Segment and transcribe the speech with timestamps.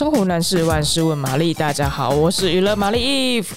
[0.00, 1.52] 生活难事，万事问玛丽。
[1.52, 3.50] 大家好，我是娱乐玛丽 Eve。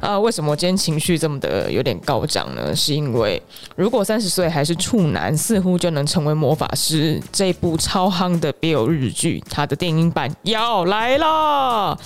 [0.00, 2.74] 啊，为什么我今天情绪这么的有点高涨呢？
[2.74, 3.40] 是因为
[3.76, 7.22] 如果三十岁还是处男，似乎就能成为魔法师。
[7.30, 11.96] 这部超夯的 BL 日剧，它的电影版要来了。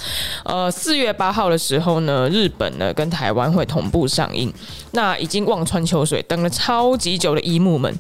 [0.45, 4.53] 呃，四月八号的时候呢，日本呢跟台湾会同步上映。
[4.91, 7.99] 那已经望穿秋水，等了超级久的姨母们。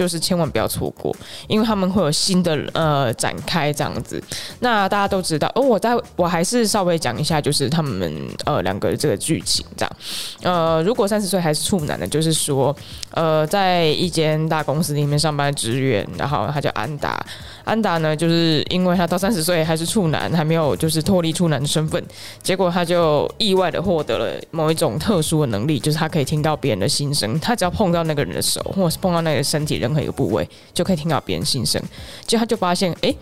[0.00, 1.14] 就是千万不要错过，
[1.46, 4.18] 因为他们会有新的呃展开这样子。
[4.60, 8.10] 那大家都知道，哦，我在我还是稍微讲一下，就是他们
[8.46, 9.96] 呃两个这个剧情这样。
[10.42, 12.74] 呃，如果三十岁还是处男的，就是说
[13.10, 17.22] 呃，在一间大公司里面上班职员，然后他叫安达。
[17.62, 22.02] 安达呢，就是因为他到三十岁还是处男，还没有就是脱离处男的身份，
[22.42, 27.38] 结果他就意外的获得了某一种特殊的能力，就是他可以听到别人的心声。
[27.38, 31.82] 他只要碰到那个人的手，或者是碰到那个身体任任何一个部位，就可以听到别人心声。
[32.24, 33.14] 结果他就发现，哎、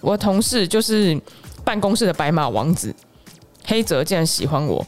[0.00, 1.20] 我同事就是
[1.64, 2.94] 办公室的白马王子
[3.66, 4.86] 黑泽，竟然喜欢我。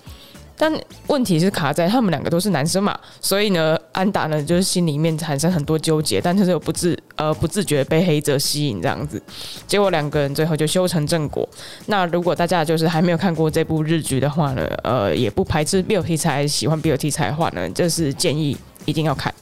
[0.58, 0.72] 但
[1.08, 9.20] 问题是卡在他们两个都是男生嘛，所以呢，安达呢就是心里面产生很多纠结，但是又不自呃不自觉被黑泽吸引这样子，
[9.66, 11.46] 结果两个人最后就修成正果。
[11.88, 19.34] 那如果大家就是还没有看过这部日剧的话呢，呃，也不排斥 BL 题材，喜欢 BL 题材的话呢，就是建议一定要看，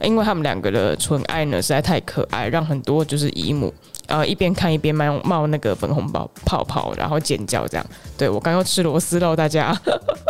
[0.00, 3.72] 因为他们两个的纯爱呢实在太可爱，让很多就是姨母。
[4.06, 7.86] 呃，一边看一边冒冒那个粉红泡泡泡，然后尖叫这样。
[8.18, 9.74] 对，我刚刚吃螺丝肉，大家。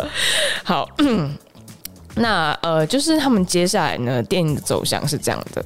[0.63, 0.87] 好，
[2.15, 5.63] 那呃，就是他们接下来呢，电影的走向是这样的。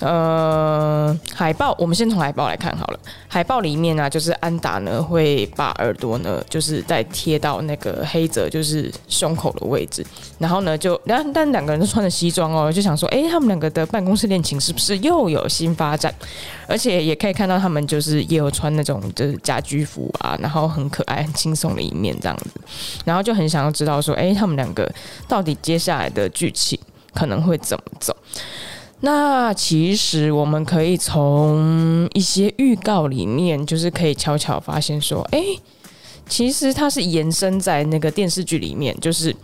[0.00, 2.98] 呃，海报，我们先从海报来看好了。
[3.28, 10.04] 海报里面呢、就是安达呢会把耳朵呢，就是再贴到那个黑泽就是胸口的位置，
[10.36, 16.12] 然后呢就，然但两个人都穿着西装哦，就想说，哎、他们两个的办公室恋情是不是又有新发展？
[16.66, 22.60] 而且也可以看到他们就是也有穿那种就是家居服啊，然后很可爱、很轻松的一面这样子，
[23.04, 24.90] 然后就很想要知道说，哎、他们两个
[25.28, 26.78] 到底接下来的剧情
[27.12, 28.16] 可能会怎么走？
[29.00, 35.38] 那其实我们可以从一些预告里面，就是可以悄悄发现说，哎，
[36.28, 39.34] 其实它是延伸在那个电视剧里面，就是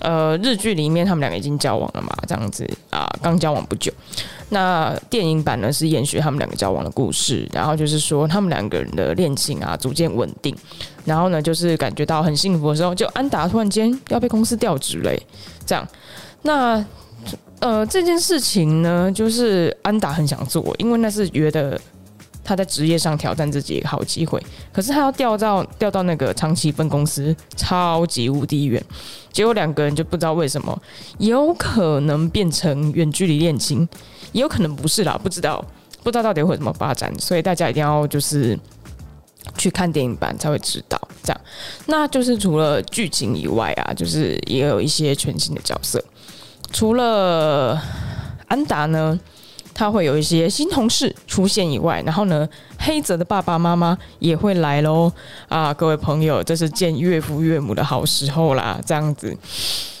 [0.00, 3.92] 呃日剧里面他们两个已经交往了嘛，这样子啊，刚交往不久。
[4.50, 10.54] 那电影版呢是延续他们两个交往的故事，然后就是说他们两个人的恋情啊逐渐稳定，
[11.04, 15.20] 然后呢就是感觉到很幸福的时候，就安达突然间要被公司调职嘞，
[15.66, 15.86] 这样
[16.42, 16.84] 那。
[17.60, 21.78] 呃，这件事情呢，就是安达很想做，因为那是约的
[22.48, 24.42] 他在职业上挑战自己一个好机会。
[24.72, 28.82] 可是他要调到调到那个长期分公司，超级无敌远，
[29.30, 30.80] 结果两个人就不知道为什么，
[31.18, 33.86] 有可能变成远距离恋情，
[34.32, 35.62] 也有可能不是啦，不知道，
[36.02, 37.12] 不知道到底会怎么发展。
[37.18, 38.58] 所以大家一定要就是
[39.58, 40.98] 去看电影版才会知道。
[41.22, 41.40] 这样，
[41.84, 46.02] 那就是除了剧情以外啊，就是也有一些全新的角色。
[46.72, 47.78] 除了
[48.46, 49.18] 安达呢，
[49.78, 52.48] 他会有一些新同事出现以外，然后呢，
[52.80, 55.12] 黑泽的爸爸妈妈也会来喽
[55.48, 55.72] 啊！
[55.72, 59.36] 各位朋友，这是见岳父岳母的好时候啦，这样子，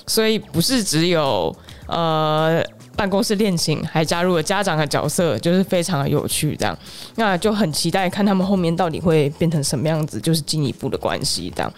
[0.04, 1.54] 所以不是只有
[1.86, 2.60] 呃。
[2.98, 6.76] 办公室恋情还加入了家长的角色，就是非常的有趣，这样，
[7.14, 11.72] 那就很期待看他们后面到底会变成什么样子，就是进一步的关系这样。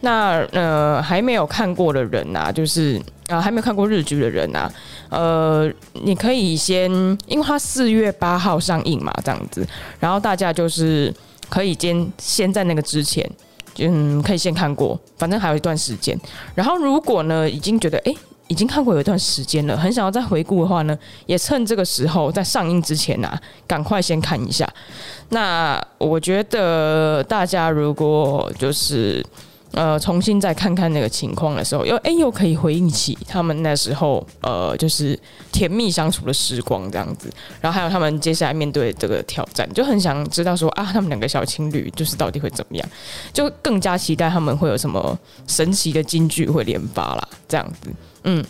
[0.00, 2.98] 那呃还没有看过的人呐，就是
[3.32, 4.70] 啊还没有看过日剧的人呐，
[5.08, 6.90] 呃你可以先，
[7.26, 9.66] 因为它四月八号上映嘛，这样子，
[9.98, 11.12] 然后大家就是
[11.48, 13.28] 可以先先在那个之前，
[13.78, 16.18] 嗯可以先看过，反正还有一段时间。
[16.54, 18.12] 然后如果呢已经觉得哎。
[18.12, 18.16] 诶
[18.48, 24.68] 已经看过有一段时间了，很想要再回顾的话呢，也趁这个时候在上映之前啊，赶快先看一下。
[25.30, 29.24] 那我觉得大家如果就是
[29.72, 35.18] 呃重新再看看那个情况的时候，又哎又可以回忆起他们那时候呃就是
[35.50, 42.88] 甜蜜相处的时光这样子，然后还有他们接下来面对这个挑战，就很想知道说啊，他们两个小情侣就是到底会怎么样，
[43.32, 47.90] 就更加期待他们会有什么神奇的金句会连发啦，这样子。
[48.24, 48.44] 嗯，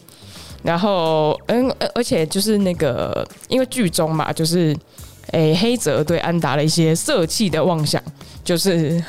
[0.63, 4.77] 然后嗯，而且就是那个，因为剧中嘛，就是
[5.31, 8.03] 诶、黑泽对安达的一些色气的妄想，
[8.45, 9.03] 就是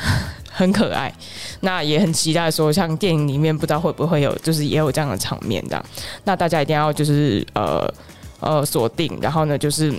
[0.53, 1.13] 很可爱。
[1.61, 5.85] 那也很期待说，像电影里面不知道会不会有，就是也有这样的场面这样。
[6.23, 7.91] 那大家一定要就是呃
[8.39, 9.93] 呃锁定，然后呢就是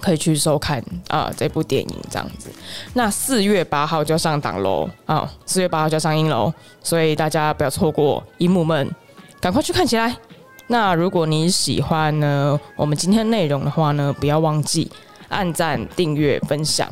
[0.00, 2.50] 可以去收看啊、这部电影这样子。
[2.94, 6.52] 那四月八号就要上档喽啊，四月八号就要上映喽，
[6.82, 8.90] 所以大家不要错过，荧幕们。
[9.40, 10.14] 赶快去看起来！
[10.66, 14.92] 那如果你喜欢呢，我们今天内容的话呢，不要忘记
[15.30, 16.86] 按赞、订阅、分享，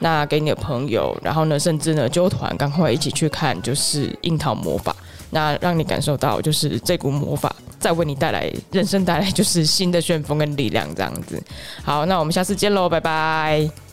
[0.00, 4.94] 那给你的朋友，然后呢，甚至呢，揪团，赶快一起去看，就是樱桃魔法，
[5.30, 11.42] 那让你感受到，就是这股魔法在为你带来人生带来就是新的旋风跟力量，这样子。
[11.82, 13.85] 好，那我们下次见喽，拜拜。